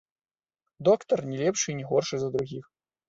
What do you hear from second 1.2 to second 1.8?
не лепшы і